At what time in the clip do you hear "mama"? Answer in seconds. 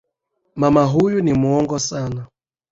0.55-0.83